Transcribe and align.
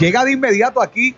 Llega 0.00 0.24
de 0.24 0.32
inmediato 0.32 0.80
aquí 0.80 1.14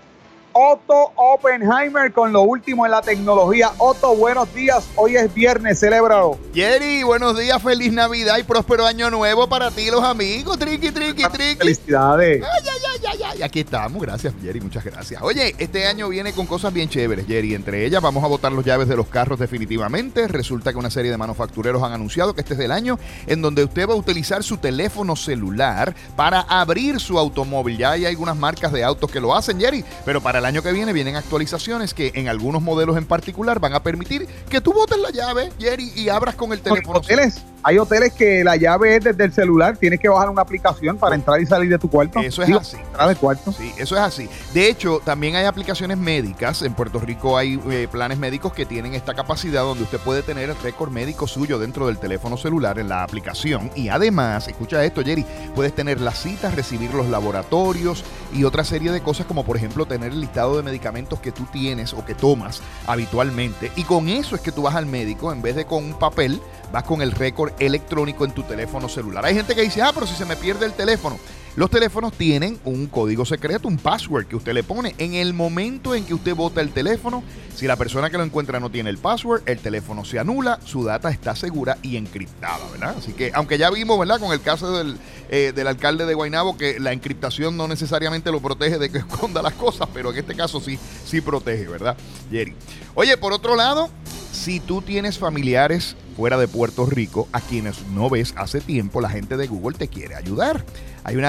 Otto 0.52 1.12
Oppenheimer 1.14 2.12
con 2.12 2.32
lo 2.32 2.42
último 2.42 2.84
en 2.84 2.90
la 2.90 3.00
tecnología. 3.00 3.70
Otto, 3.78 4.16
buenos 4.16 4.52
días. 4.52 4.88
Hoy 4.96 5.16
es 5.16 5.32
viernes, 5.32 5.78
celébralo. 5.78 6.36
Jerry, 6.52 7.04
buenos 7.04 7.38
días, 7.38 7.62
feliz 7.62 7.92
Navidad 7.92 8.38
y 8.38 8.42
próspero 8.42 8.84
año 8.84 9.08
nuevo 9.08 9.48
para 9.48 9.70
ti, 9.70 9.88
los 9.88 10.02
amigos. 10.02 10.58
Triqui, 10.58 10.90
triqui, 10.90 11.22
triqui. 11.22 11.58
Felicidades. 11.58 12.42
Ay, 12.42 12.68
ay, 12.70 12.80
ay, 12.91 12.91
ay, 13.24 13.38
ay. 13.38 13.42
Aquí 13.42 13.60
estamos, 13.60 14.00
gracias, 14.00 14.34
Jerry, 14.42 14.60
muchas 14.60 14.84
gracias. 14.84 15.20
Oye, 15.22 15.54
este 15.58 15.86
año 15.86 16.08
viene 16.08 16.32
con 16.32 16.46
cosas 16.46 16.72
bien 16.72 16.88
chéveres, 16.88 17.26
Jerry. 17.26 17.54
Entre 17.54 17.84
ellas, 17.84 18.02
vamos 18.02 18.22
a 18.24 18.26
botar 18.26 18.52
los 18.52 18.64
llaves 18.64 18.88
de 18.88 18.96
los 18.96 19.08
carros 19.08 19.38
definitivamente. 19.38 20.28
Resulta 20.28 20.72
que 20.72 20.78
una 20.78 20.90
serie 20.90 21.10
de 21.10 21.16
manufactureros 21.16 21.82
han 21.82 21.92
anunciado 21.92 22.34
que 22.34 22.40
este 22.40 22.54
es 22.54 22.60
el 22.60 22.72
año 22.72 22.98
en 23.26 23.42
donde 23.42 23.64
usted 23.64 23.88
va 23.88 23.94
a 23.94 23.96
utilizar 23.96 24.42
su 24.42 24.58
teléfono 24.58 25.16
celular 25.16 25.94
para 26.16 26.40
abrir 26.40 27.00
su 27.00 27.18
automóvil. 27.18 27.78
Ya 27.78 27.92
hay 27.92 28.06
algunas 28.06 28.36
marcas 28.36 28.72
de 28.72 28.84
autos 28.84 29.10
que 29.10 29.20
lo 29.20 29.34
hacen, 29.34 29.60
Jerry, 29.60 29.84
pero 30.04 30.20
para 30.20 30.38
el 30.38 30.44
año 30.44 30.62
que 30.62 30.72
viene 30.72 30.92
vienen 30.92 31.16
actualizaciones 31.16 31.94
que 31.94 32.12
en 32.14 32.28
algunos 32.28 32.62
modelos 32.62 32.96
en 32.96 33.06
particular 33.06 33.60
van 33.60 33.74
a 33.74 33.82
permitir 33.82 34.26
que 34.48 34.60
tú 34.60 34.72
botes 34.72 34.98
la 34.98 35.10
llave, 35.10 35.52
Jerry, 35.58 35.92
y 35.94 36.08
abras 36.08 36.34
con 36.34 36.52
el 36.52 36.60
teléfono. 36.60 36.98
Hoteles, 36.98 37.42
hay 37.62 37.78
hoteles 37.78 38.12
que 38.12 38.42
la 38.42 38.56
llave 38.56 38.96
es 38.96 39.04
desde 39.04 39.24
el 39.24 39.32
celular, 39.32 39.76
tienes 39.76 40.00
que 40.00 40.08
bajar 40.08 40.28
una 40.28 40.42
aplicación 40.42 40.96
para 40.96 41.14
entrar 41.14 41.40
y 41.40 41.46
salir 41.46 41.70
de 41.70 41.78
tu 41.78 41.88
cuarto. 41.88 42.20
Eso 42.20 42.42
es 42.42 42.50
así. 42.50 42.76
Entrar 42.76 43.08
al 43.08 43.16
cuarto. 43.16 43.52
Sí, 43.52 43.72
eso 43.78 43.94
es 43.94 44.00
así. 44.00 44.28
De 44.52 44.68
hecho, 44.68 45.00
también 45.04 45.36
hay 45.36 45.44
aplicaciones 45.44 45.96
médicas. 45.96 46.62
En 46.62 46.74
Puerto 46.74 46.98
Rico 46.98 47.36
hay 47.38 47.60
eh, 47.70 47.88
planes 47.90 48.18
médicos 48.18 48.52
que 48.52 48.66
tienen 48.66 48.94
esta 48.94 49.14
capacidad 49.14 49.62
donde 49.62 49.84
usted 49.84 49.98
puede 49.98 50.22
tener 50.22 50.50
el 50.50 50.56
récord 50.56 50.90
médico 50.90 51.26
suyo 51.26 51.58
dentro 51.58 51.86
del 51.86 51.98
teléfono 51.98 52.36
celular 52.36 52.78
en 52.78 52.88
la 52.88 53.04
aplicación. 53.04 53.70
Y 53.76 53.88
además, 53.88 54.48
escucha 54.48 54.84
esto, 54.84 55.02
Jerry, 55.04 55.24
puedes 55.54 55.74
tener 55.74 56.00
las 56.00 56.18
citas, 56.18 56.54
recibir 56.54 56.92
los 56.94 57.08
laboratorios 57.08 58.04
y 58.34 58.44
otra 58.44 58.64
serie 58.64 58.90
de 58.90 59.02
cosas 59.02 59.26
como 59.26 59.44
por 59.44 59.56
ejemplo 59.56 59.86
tener 59.86 60.12
el 60.12 60.20
listado 60.20 60.56
de 60.56 60.62
medicamentos 60.62 61.20
que 61.20 61.32
tú 61.32 61.46
tienes 61.52 61.92
o 61.92 62.04
que 62.04 62.14
tomas 62.14 62.62
habitualmente. 62.86 63.70
Y 63.76 63.84
con 63.84 64.08
eso 64.08 64.34
es 64.34 64.40
que 64.40 64.52
tú 64.52 64.62
vas 64.62 64.74
al 64.74 64.86
médico 64.86 65.32
en 65.32 65.42
vez 65.42 65.54
de 65.56 65.64
con 65.64 65.84
un 65.84 65.98
papel, 65.98 66.40
vas 66.72 66.84
con 66.84 67.02
el 67.02 67.12
récord 67.12 67.51
electrónico 67.58 68.24
en 68.24 68.32
tu 68.32 68.42
teléfono 68.42 68.88
celular. 68.88 69.24
Hay 69.24 69.34
gente 69.34 69.54
que 69.54 69.62
dice, 69.62 69.82
ah, 69.82 69.92
pero 69.94 70.06
si 70.06 70.14
se 70.14 70.24
me 70.24 70.36
pierde 70.36 70.66
el 70.66 70.72
teléfono. 70.72 71.18
Los 71.54 71.68
teléfonos 71.68 72.14
tienen 72.14 72.58
un 72.64 72.86
código 72.86 73.26
secreto, 73.26 73.68
un 73.68 73.76
password 73.76 74.26
que 74.26 74.36
usted 74.36 74.54
le 74.54 74.62
pone. 74.62 74.94
En 74.96 75.12
el 75.12 75.34
momento 75.34 75.94
en 75.94 76.06
que 76.06 76.14
usted 76.14 76.34
bota 76.34 76.62
el 76.62 76.70
teléfono, 76.70 77.22
si 77.54 77.66
la 77.66 77.76
persona 77.76 78.08
que 78.08 78.16
lo 78.16 78.24
encuentra 78.24 78.58
no 78.58 78.70
tiene 78.70 78.88
el 78.88 78.96
password, 78.96 79.42
el 79.44 79.58
teléfono 79.58 80.06
se 80.06 80.18
anula, 80.18 80.60
su 80.64 80.82
data 80.82 81.10
está 81.10 81.36
segura 81.36 81.76
y 81.82 81.98
encriptada, 81.98 82.66
¿verdad? 82.70 82.94
Así 82.96 83.12
que, 83.12 83.32
aunque 83.34 83.58
ya 83.58 83.68
vimos, 83.68 83.98
¿verdad? 83.98 84.18
Con 84.18 84.32
el 84.32 84.40
caso 84.40 84.78
del, 84.78 84.96
eh, 85.28 85.52
del 85.54 85.66
alcalde 85.66 86.06
de 86.06 86.14
Guaynabo, 86.14 86.56
que 86.56 86.80
la 86.80 86.94
encriptación 86.94 87.54
no 87.58 87.68
necesariamente 87.68 88.32
lo 88.32 88.40
protege 88.40 88.78
de 88.78 88.90
que 88.90 88.98
esconda 89.06 89.42
las 89.42 89.52
cosas, 89.52 89.90
pero 89.92 90.10
en 90.10 90.18
este 90.18 90.34
caso 90.34 90.58
sí, 90.58 90.78
sí 91.04 91.20
protege, 91.20 91.68
¿verdad, 91.68 91.98
Jerry? 92.30 92.54
Oye, 92.94 93.18
por 93.18 93.34
otro 93.34 93.56
lado, 93.56 93.90
si 94.32 94.58
tú 94.60 94.82
tienes 94.82 95.18
familiares 95.18 95.94
fuera 96.16 96.36
de 96.38 96.48
Puerto 96.48 96.86
Rico 96.86 97.28
a 97.32 97.40
quienes 97.40 97.86
no 97.88 98.10
ves 98.10 98.34
hace 98.36 98.60
tiempo, 98.60 99.00
la 99.00 99.08
gente 99.10 99.36
de 99.36 99.46
Google 99.46 99.76
te 99.78 99.88
quiere 99.88 100.14
ayudar. 100.14 100.64
Hay 101.04 101.16
un 101.16 101.24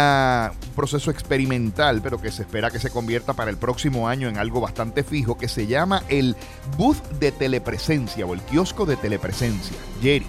proceso 0.75 1.09
experimental, 1.11 2.01
pero 2.01 2.21
que 2.21 2.31
se 2.31 2.43
espera 2.43 2.69
que 2.71 2.79
se 2.79 2.89
convierta 2.89 3.33
para 3.33 3.49
el 3.51 3.57
próximo 3.57 4.07
año 4.07 4.29
en 4.29 4.37
algo 4.37 4.61
bastante 4.61 5.03
fijo, 5.03 5.37
que 5.37 5.47
se 5.47 5.67
llama 5.67 6.03
el 6.09 6.35
booth 6.77 7.01
de 7.19 7.31
telepresencia 7.31 8.25
o 8.25 8.33
el 8.33 8.41
kiosco 8.41 8.85
de 8.85 8.95
telepresencia. 8.97 9.75
Jerry, 10.01 10.25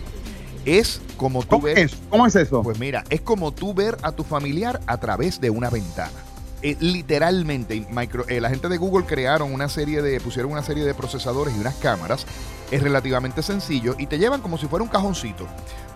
es 0.64 1.00
como 1.16 1.42
tú 1.42 1.48
¿Cómo 1.50 1.62
ver. 1.64 1.78
es? 1.78 1.96
¿Cómo 2.08 2.26
es 2.26 2.34
eso? 2.36 2.62
Pues 2.62 2.78
mira, 2.78 3.04
es 3.10 3.20
como 3.20 3.52
tú 3.52 3.74
ver 3.74 3.98
a 4.02 4.12
tu 4.12 4.24
familiar 4.24 4.80
a 4.86 4.96
través 4.98 5.40
de 5.40 5.50
una 5.50 5.68
ventana. 5.68 6.10
Eh, 6.62 6.78
literalmente, 6.80 7.86
micro- 7.90 8.24
eh, 8.28 8.40
la 8.40 8.48
gente 8.48 8.70
de 8.70 8.78
Google 8.78 9.04
crearon 9.04 9.52
una 9.52 9.68
serie 9.68 10.00
de, 10.00 10.18
pusieron 10.20 10.50
una 10.52 10.62
serie 10.62 10.84
de 10.84 10.94
procesadores 10.94 11.54
y 11.54 11.60
unas 11.60 11.74
cámaras. 11.74 12.24
Es 12.74 12.82
relativamente 12.82 13.40
sencillo 13.42 13.94
y 13.98 14.08
te 14.08 14.18
llevan 14.18 14.40
como 14.42 14.58
si 14.58 14.66
fuera 14.66 14.82
un 14.82 14.88
cajoncito. 14.88 15.46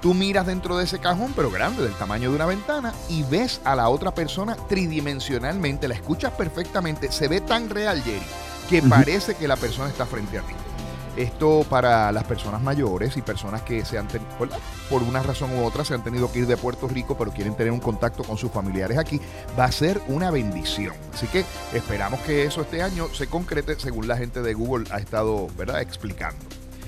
Tú 0.00 0.14
miras 0.14 0.46
dentro 0.46 0.76
de 0.78 0.84
ese 0.84 1.00
cajón, 1.00 1.32
pero 1.34 1.50
grande, 1.50 1.82
del 1.82 1.94
tamaño 1.94 2.30
de 2.30 2.36
una 2.36 2.46
ventana, 2.46 2.94
y 3.08 3.24
ves 3.24 3.60
a 3.64 3.74
la 3.74 3.88
otra 3.88 4.14
persona 4.14 4.54
tridimensionalmente, 4.68 5.88
la 5.88 5.94
escuchas 5.94 6.32
perfectamente, 6.34 7.10
se 7.10 7.26
ve 7.26 7.40
tan 7.40 7.68
real, 7.68 8.00
Jerry, 8.02 8.22
que 8.70 8.80
parece 8.82 9.34
que 9.34 9.48
la 9.48 9.56
persona 9.56 9.88
está 9.88 10.06
frente 10.06 10.38
a 10.38 10.42
ti. 10.42 10.54
Esto 11.16 11.66
para 11.68 12.12
las 12.12 12.22
personas 12.22 12.62
mayores 12.62 13.16
y 13.16 13.22
personas 13.22 13.62
que 13.62 13.84
se 13.84 13.98
han 13.98 14.06
ten- 14.06 14.22
por, 14.38 14.48
por 14.88 15.02
una 15.02 15.20
razón 15.20 15.50
u 15.58 15.64
otra 15.64 15.84
se 15.84 15.94
han 15.94 16.04
tenido 16.04 16.30
que 16.30 16.38
ir 16.38 16.46
de 16.46 16.56
Puerto 16.56 16.86
Rico, 16.86 17.18
pero 17.18 17.32
quieren 17.32 17.56
tener 17.56 17.72
un 17.72 17.80
contacto 17.80 18.22
con 18.22 18.38
sus 18.38 18.52
familiares 18.52 18.98
aquí, 18.98 19.20
va 19.58 19.64
a 19.64 19.72
ser 19.72 20.00
una 20.06 20.30
bendición. 20.30 20.94
Así 21.12 21.26
que 21.26 21.44
esperamos 21.74 22.20
que 22.20 22.44
eso 22.44 22.60
este 22.60 22.82
año 22.84 23.08
se 23.12 23.26
concrete 23.26 23.80
según 23.80 24.06
la 24.06 24.16
gente 24.16 24.42
de 24.42 24.54
Google 24.54 24.84
ha 24.92 24.98
estado 24.98 25.48
¿verdad? 25.56 25.80
explicando. 25.80 26.38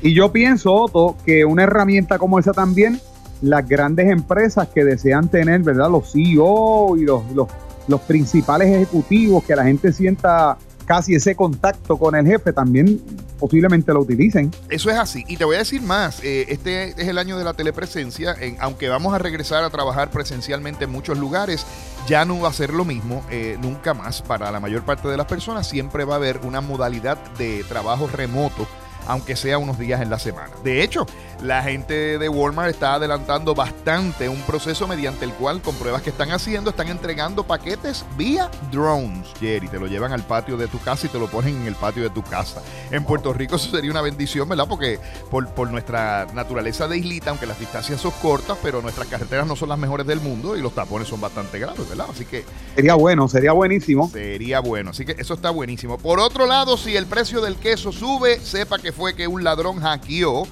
Y 0.02 0.14
yo 0.14 0.32
pienso, 0.32 0.72
Otto, 0.74 1.16
que 1.26 1.44
una 1.44 1.64
herramienta 1.64 2.18
como 2.18 2.38
esa 2.38 2.52
también, 2.52 3.00
las 3.42 3.66
grandes 3.68 4.10
empresas 4.10 4.68
que 4.68 4.84
desean 4.84 5.28
tener, 5.28 5.60
¿verdad? 5.62 5.90
Los 5.90 6.12
CEO 6.12 6.96
y 6.96 7.02
los, 7.04 7.22
los, 7.34 7.48
los 7.88 8.00
principales 8.02 8.68
ejecutivos, 8.68 9.44
que 9.44 9.54
la 9.56 9.64
gente 9.64 9.92
sienta 9.92 10.56
casi 10.86 11.14
ese 11.14 11.34
contacto 11.36 11.96
con 11.96 12.16
el 12.16 12.26
jefe, 12.26 12.52
también 12.52 13.00
posiblemente 13.38 13.92
lo 13.92 14.00
utilicen. 14.00 14.50
Eso 14.68 14.90
es 14.90 14.96
así. 14.98 15.24
Y 15.28 15.36
te 15.36 15.44
voy 15.44 15.56
a 15.56 15.60
decir 15.60 15.80
más. 15.82 16.22
eh, 16.24 16.46
este 16.48 16.90
es 16.90 17.08
el 17.08 17.16
año 17.16 17.38
de 17.38 17.44
la 17.44 17.54
telepresencia. 17.54 18.34
en- 18.38 18.56
aunque 18.60 18.88
vamos 18.88 19.14
a 19.14 19.18
regresar 19.18 19.64
a 19.64 19.70
trabajar 19.70 20.10
presencialmente 20.10 20.84
en 20.84 20.90
muchos 20.90 21.16
lugares, 21.18 21.64
ya 22.08 22.24
no 22.24 22.40
va 22.40 22.48
a 22.48 22.52
ser 22.52 22.74
lo 22.74 22.84
mismo 22.84 23.22
eh, 23.30 23.56
nunca 23.62 23.94
más. 23.94 24.20
Para 24.20 24.50
la 24.50 24.60
mayor 24.60 24.82
parte 24.82 25.08
de 25.08 25.16
las 25.16 25.26
personas 25.26 25.66
siempre 25.66 26.04
va 26.04 26.14
a 26.14 26.16
haber 26.16 26.40
una 26.44 26.60
modalidad 26.60 27.16
de 27.38 27.64
trabajo 27.68 28.08
remoto 28.12 28.66
aunque 29.10 29.36
sea 29.36 29.58
unos 29.58 29.78
días 29.78 30.00
en 30.00 30.10
la 30.10 30.18
semana. 30.18 30.50
De 30.62 30.82
hecho, 30.82 31.06
la 31.42 31.62
gente 31.62 32.18
de 32.18 32.28
Walmart 32.28 32.70
está 32.70 32.94
adelantando 32.94 33.54
bastante 33.54 34.28
un 34.28 34.40
proceso 34.42 34.86
mediante 34.86 35.24
el 35.24 35.32
cual, 35.32 35.60
con 35.62 35.74
pruebas 35.74 36.02
que 36.02 36.10
están 36.10 36.30
haciendo, 36.30 36.70
están 36.70 36.88
entregando 36.88 37.44
paquetes 37.44 38.04
vía 38.16 38.50
drones. 38.70 39.28
Jerry, 39.40 39.68
te 39.68 39.78
lo 39.78 39.86
llevan 39.86 40.12
al 40.12 40.22
patio 40.22 40.56
de 40.56 40.68
tu 40.68 40.78
casa 40.78 41.06
y 41.06 41.08
te 41.08 41.18
lo 41.18 41.28
ponen 41.28 41.56
en 41.62 41.66
el 41.66 41.74
patio 41.74 42.02
de 42.02 42.10
tu 42.10 42.22
casa. 42.22 42.62
En 42.90 43.04
Puerto 43.04 43.32
Rico 43.32 43.56
eso 43.56 43.70
sería 43.70 43.90
una 43.90 44.02
bendición, 44.02 44.48
¿verdad? 44.48 44.66
Porque 44.68 44.98
por, 45.30 45.48
por 45.48 45.70
nuestra 45.70 46.26
naturaleza 46.32 46.86
de 46.86 46.98
islita, 46.98 47.30
aunque 47.30 47.46
las 47.46 47.58
distancias 47.58 48.00
son 48.00 48.12
cortas, 48.22 48.58
pero 48.62 48.80
nuestras 48.82 49.08
carreteras 49.08 49.46
no 49.46 49.56
son 49.56 49.70
las 49.70 49.78
mejores 49.78 50.06
del 50.06 50.20
mundo 50.20 50.56
y 50.56 50.60
los 50.60 50.74
tapones 50.74 51.08
son 51.08 51.20
bastante 51.20 51.58
graves, 51.58 51.88
¿verdad? 51.88 52.06
Así 52.10 52.24
que 52.24 52.44
Sería 52.76 52.94
bueno, 52.94 53.28
sería 53.28 53.52
buenísimo. 53.52 54.08
Sería 54.10 54.60
bueno, 54.60 54.90
así 54.90 55.04
que 55.04 55.16
eso 55.18 55.34
está 55.34 55.50
buenísimo. 55.50 55.98
Por 55.98 56.20
otro 56.20 56.46
lado, 56.46 56.76
si 56.76 56.96
el 56.96 57.06
precio 57.06 57.40
del 57.40 57.56
queso 57.56 57.92
sube, 57.92 58.38
sepa 58.40 58.78
que 58.78 58.92
fue 59.00 59.14
que 59.14 59.26
un 59.26 59.42
ladrón 59.42 59.80
hackeó 59.80 60.46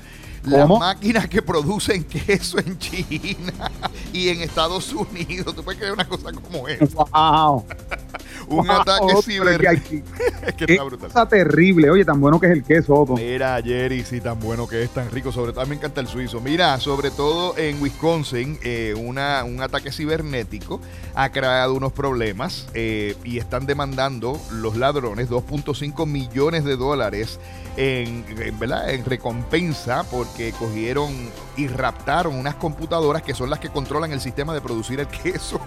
las 0.44 0.62
¿Cómo? 0.62 0.78
máquinas 0.78 1.28
que 1.28 1.42
producen 1.42 2.02
queso 2.04 2.58
en 2.58 2.78
China 2.78 3.70
y 4.12 4.30
en 4.30 4.40
Estados 4.40 4.90
Unidos. 4.94 5.54
¿Tú 5.54 5.62
puedes 5.62 5.78
creer 5.78 5.92
una 5.92 6.08
cosa 6.08 6.32
como 6.32 6.66
esa? 6.66 6.86
Wow. 7.12 7.66
Un 8.48 8.66
Wow, 8.66 8.70
ataque 8.80 9.04
Otto, 9.04 9.22
ciber. 9.22 9.58
que 9.60 9.68
hay- 9.68 10.04
Es 10.46 10.54
que 10.54 10.64
está 10.72 10.82
brutal. 10.84 11.08
cosa 11.10 11.28
terrible. 11.28 11.90
Oye, 11.90 12.04
tan 12.04 12.20
bueno 12.20 12.38
que 12.40 12.46
es 12.46 12.52
el 12.52 12.62
queso, 12.64 12.94
Otto. 12.94 13.14
Mira, 13.14 13.60
Jerry, 13.62 14.04
sí, 14.04 14.20
tan 14.20 14.38
bueno 14.40 14.66
que 14.68 14.82
es, 14.82 14.90
tan 14.90 15.10
rico. 15.10 15.32
Sobre 15.32 15.52
todo, 15.52 15.62
a 15.62 15.64
mí 15.64 15.70
me 15.70 15.76
encanta 15.76 16.00
el 16.00 16.06
suizo. 16.08 16.40
Mira, 16.40 16.78
sobre 16.80 17.10
todo 17.10 17.56
en 17.58 17.80
Wisconsin, 17.82 18.58
eh, 18.62 18.94
una, 18.96 19.44
un 19.44 19.60
ataque 19.60 19.90
cibernético 19.92 20.80
ha 21.14 21.30
creado 21.30 21.74
unos 21.74 21.92
problemas 21.92 22.66
eh, 22.74 23.16
y 23.24 23.38
están 23.38 23.66
demandando 23.66 24.40
los 24.52 24.76
ladrones 24.76 25.28
2.5 25.28 26.06
millones 26.06 26.64
de 26.64 26.76
dólares 26.76 27.38
en, 27.76 28.24
en, 28.38 28.58
¿verdad? 28.58 28.90
en 28.90 29.04
recompensa 29.04 30.04
porque 30.10 30.52
cogieron 30.52 31.12
y 31.56 31.68
raptaron 31.68 32.34
unas 32.34 32.54
computadoras 32.56 33.22
que 33.22 33.34
son 33.34 33.50
las 33.50 33.58
que 33.60 33.68
controlan 33.68 34.12
el 34.12 34.20
sistema 34.20 34.54
de 34.54 34.60
producir 34.60 35.00
el 35.00 35.06
queso. 35.22 35.60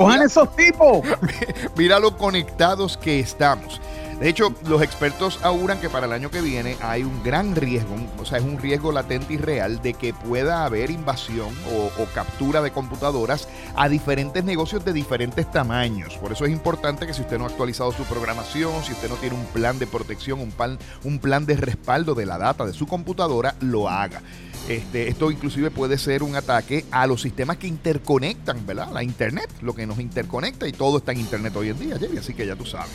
Cojan 0.00 0.22
esos 0.22 0.56
tipos. 0.56 1.02
Mira 1.76 2.00
lo 2.00 2.16
conectados 2.16 2.96
que 2.96 3.20
estamos. 3.20 3.82
De 4.18 4.30
hecho, 4.30 4.54
los 4.66 4.80
expertos 4.80 5.38
auguran 5.42 5.78
que 5.78 5.90
para 5.90 6.06
el 6.06 6.12
año 6.14 6.30
que 6.30 6.40
viene 6.40 6.78
hay 6.80 7.02
un 7.02 7.22
gran 7.22 7.54
riesgo, 7.54 7.96
o 8.18 8.24
sea, 8.24 8.38
es 8.38 8.44
un 8.44 8.58
riesgo 8.58 8.92
latente 8.92 9.34
y 9.34 9.36
real 9.36 9.82
de 9.82 9.92
que 9.92 10.14
pueda 10.14 10.64
haber 10.64 10.90
invasión 10.90 11.54
o, 11.70 12.02
o 12.02 12.06
captura 12.14 12.62
de 12.62 12.70
computadoras 12.70 13.46
a 13.76 13.90
diferentes 13.90 14.42
negocios 14.42 14.86
de 14.86 14.94
diferentes 14.94 15.50
tamaños. 15.50 16.16
Por 16.16 16.32
eso 16.32 16.46
es 16.46 16.50
importante 16.50 17.06
que 17.06 17.12
si 17.12 17.20
usted 17.20 17.36
no 17.36 17.44
ha 17.44 17.48
actualizado 17.48 17.92
su 17.92 18.04
programación, 18.04 18.82
si 18.84 18.92
usted 18.92 19.10
no 19.10 19.16
tiene 19.16 19.36
un 19.36 19.44
plan 19.46 19.78
de 19.78 19.86
protección, 19.86 20.40
un 20.40 20.50
plan, 20.50 20.78
un 21.04 21.18
plan 21.18 21.44
de 21.44 21.56
respaldo 21.56 22.14
de 22.14 22.24
la 22.24 22.38
data 22.38 22.64
de 22.64 22.72
su 22.72 22.86
computadora, 22.86 23.54
lo 23.60 23.86
haga. 23.86 24.22
Este, 24.68 25.08
esto 25.08 25.30
inclusive 25.30 25.70
puede 25.70 25.98
ser 25.98 26.22
un 26.22 26.36
ataque 26.36 26.84
a 26.90 27.06
los 27.06 27.22
sistemas 27.22 27.56
que 27.56 27.66
interconectan, 27.66 28.64
¿verdad? 28.66 28.90
La 28.92 29.02
Internet, 29.02 29.50
lo 29.62 29.74
que 29.74 29.86
nos 29.86 29.98
interconecta 29.98 30.68
y 30.68 30.72
todo 30.72 30.98
está 30.98 31.12
en 31.12 31.20
Internet 31.20 31.56
hoy 31.56 31.70
en 31.70 31.78
día, 31.78 31.98
Jerry, 31.98 32.18
así 32.18 32.34
que 32.34 32.46
ya 32.46 32.54
tú 32.54 32.64
sabes. 32.64 32.92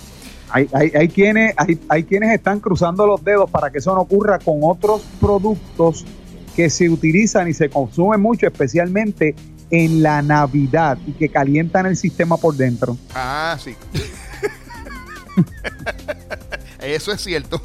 Hay, 0.50 0.70
hay, 0.74 0.92
hay 0.96 1.08
quienes, 1.10 1.54
hay, 1.58 1.80
hay 1.90 2.04
quienes 2.04 2.34
están 2.34 2.60
cruzando 2.60 3.06
los 3.06 3.24
dedos 3.24 3.50
para 3.50 3.72
que 3.72 3.80
eso 3.80 3.94
no 3.94 4.02
ocurra 4.02 4.40
con 4.40 4.60
otros 4.62 5.02
productos 5.20 6.06
que 6.56 6.70
se 6.70 6.90
utilizan 6.90 7.50
y 7.50 7.54
se 7.54 7.70
consumen 7.70 8.22
mucho, 8.22 8.48
especialmente 8.48 9.36
en 9.70 10.04
la 10.04 10.22
Navidad 10.22 10.98
y 11.06 11.14
que 11.14 11.30
calientan 11.30 11.86
el 11.88 11.98
sistema 11.98 12.38
por 12.38 12.56
dentro. 12.56 12.98
Ah, 13.14 13.58
sí. 13.62 13.76
Eso 16.80 17.12
es 17.12 17.22
cierto. 17.22 17.62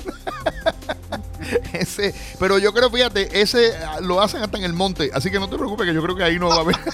ese, 1.73 2.15
pero 2.39 2.59
yo 2.59 2.73
creo, 2.73 2.91
fíjate, 2.91 3.41
ese 3.41 3.77
ah, 3.77 4.01
lo 4.01 4.21
hacen 4.21 4.43
hasta 4.43 4.59
en 4.59 4.65
el 4.65 4.73
monte, 4.73 5.11
así 5.13 5.31
que 5.31 5.39
no 5.39 5.49
te 5.49 5.57
preocupes 5.57 5.87
que 5.87 5.95
yo 5.95 6.03
creo 6.03 6.17
que 6.17 6.25
ahí 6.25 6.39
no 6.39 6.49
va 6.49 6.57
a 6.57 6.61
haber. 6.61 6.77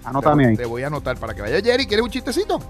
anótame, 0.05 0.47
ahí. 0.47 0.57
Te 0.57 0.67
voy 0.67 0.83
a 0.83 0.89
anotar 0.89 1.17
para 1.19 1.35
que 1.35 1.43
vaya. 1.43 1.61
Jerry, 1.61 1.87
¿quieres 1.87 2.05
un 2.05 2.11
chistecito? 2.11 2.61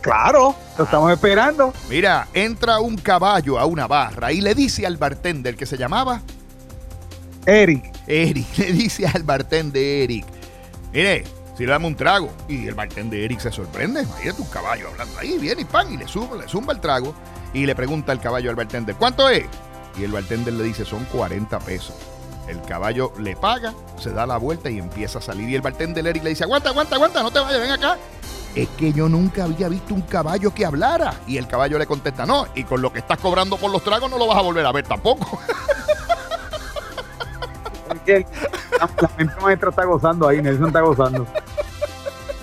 Claro, 0.00 0.54
lo 0.76 0.84
estamos 0.84 1.12
esperando. 1.12 1.72
Mira, 1.88 2.28
entra 2.32 2.80
un 2.80 2.96
caballo 2.96 3.58
a 3.58 3.66
una 3.66 3.86
barra 3.86 4.32
y 4.32 4.40
le 4.40 4.54
dice 4.54 4.86
al 4.86 4.96
bartender 4.96 5.56
que 5.56 5.66
se 5.66 5.76
llamaba 5.76 6.22
Eric. 7.44 7.92
Eric, 8.06 8.46
le 8.58 8.72
dice 8.72 9.06
al 9.06 9.22
bartender 9.22 9.82
Eric, 9.82 10.26
mire, 10.92 11.24
si 11.56 11.66
le 11.66 11.72
damos 11.72 11.90
un 11.90 11.96
trago. 11.96 12.30
Y 12.48 12.66
el 12.66 12.74
bartender 12.74 13.20
Eric 13.20 13.40
se 13.40 13.52
sorprende, 13.52 14.02
imagínate 14.02 14.42
un 14.42 14.48
caballo 14.48 14.88
hablando 14.88 15.18
ahí, 15.18 15.38
viene 15.38 15.62
y 15.62 15.64
pan, 15.64 15.92
y 15.92 15.96
le 15.96 16.06
zumba, 16.08 16.36
le 16.36 16.48
zumba 16.48 16.72
el 16.72 16.80
trago 16.80 17.14
y 17.52 17.66
le 17.66 17.74
pregunta 17.74 18.12
al 18.12 18.20
caballo 18.20 18.50
al 18.50 18.56
bartender, 18.56 18.94
¿cuánto 18.96 19.28
es? 19.28 19.44
Y 19.98 20.04
el 20.04 20.12
bartender 20.12 20.54
le 20.54 20.64
dice, 20.64 20.84
son 20.84 21.04
40 21.06 21.58
pesos. 21.60 21.94
El 22.48 22.62
caballo 22.62 23.12
le 23.18 23.36
paga, 23.36 23.74
se 23.98 24.10
da 24.10 24.26
la 24.26 24.38
vuelta 24.38 24.70
y 24.70 24.78
empieza 24.78 25.18
a 25.18 25.22
salir. 25.22 25.50
Y 25.50 25.54
el 25.54 25.60
bartender 25.60 26.06
Eric 26.06 26.22
le 26.22 26.30
dice, 26.30 26.44
aguanta, 26.44 26.70
aguanta, 26.70 26.96
aguanta, 26.96 27.22
no 27.22 27.30
te 27.30 27.40
vayas, 27.40 27.60
ven 27.60 27.72
acá 27.72 27.98
es 28.54 28.68
que 28.70 28.92
yo 28.92 29.08
nunca 29.08 29.44
había 29.44 29.68
visto 29.68 29.94
un 29.94 30.02
caballo 30.02 30.52
que 30.52 30.66
hablara. 30.66 31.14
Y 31.26 31.36
el 31.36 31.46
caballo 31.46 31.78
le 31.78 31.86
contesta, 31.86 32.26
no, 32.26 32.46
y 32.54 32.64
con 32.64 32.82
lo 32.82 32.92
que 32.92 33.00
estás 33.00 33.18
cobrando 33.18 33.56
por 33.56 33.70
los 33.70 33.82
tragos 33.82 34.10
no 34.10 34.18
lo 34.18 34.26
vas 34.26 34.38
a 34.38 34.42
volver 34.42 34.66
a 34.66 34.72
ver 34.72 34.86
tampoco. 34.86 35.40
La 38.08 39.10
mente 39.18 39.34
maestra 39.40 39.70
está 39.70 39.84
gozando 39.84 40.28
ahí, 40.28 40.40
Nelson 40.40 40.68
está 40.68 40.80
gozando. 40.80 41.26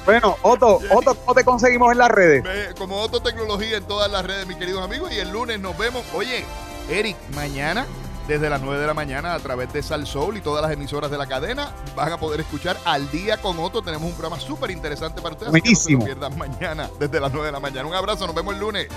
Bueno, 0.06 0.38
Otto, 0.44 0.80
Otto, 0.92 1.16
¿cómo 1.16 1.34
te 1.34 1.44
conseguimos 1.44 1.92
en 1.92 1.98
las 1.98 2.12
redes? 2.12 2.76
Como 2.78 3.02
Otto 3.02 3.22
Tecnología 3.22 3.78
en 3.78 3.86
todas 3.86 4.12
las 4.12 4.24
redes, 4.26 4.46
mis 4.46 4.58
queridos 4.58 4.84
amigos. 4.84 5.12
Y 5.12 5.18
el 5.18 5.32
lunes 5.32 5.60
nos 5.60 5.76
vemos. 5.78 6.04
Oye, 6.14 6.46
Eric, 6.90 7.18
mañana 7.34 7.88
desde 8.28 8.50
las 8.50 8.62
9 8.62 8.80
de 8.80 8.88
la 8.88 8.94
mañana 8.94 9.34
a 9.34 9.40
través 9.40 9.72
de 9.74 9.84
Sal 9.84 10.08
Soul 10.08 10.38
y 10.38 10.42
todas 10.42 10.62
las 10.62 10.72
emisoras 10.72 11.12
de 11.12 11.18
la 11.18 11.28
cadena. 11.28 11.72
Van 11.96 12.12
a 12.12 12.18
poder 12.18 12.40
escuchar 12.40 12.78
al 12.86 13.10
día 13.12 13.38
con 13.38 13.60
Otto. 13.60 13.82
Tenemos 13.82 14.08
un 14.08 14.14
programa 14.14 14.40
súper 14.40 14.72
interesante 14.72 15.22
para 15.22 15.34
ustedes. 15.34 15.52
Buenísimo. 15.52 16.00
no 16.00 16.06
se 16.06 16.16
pierdan 16.16 16.38
mañana 16.38 16.90
desde 17.00 17.20
las 17.20 17.32
9 17.32 17.48
de 17.48 17.52
la 17.52 17.60
mañana. 17.60 17.88
Un 17.88 17.96
abrazo, 17.96 18.26
nos 18.26 18.36
vemos 18.36 18.54
el 18.54 18.60
lunes. 18.60 18.88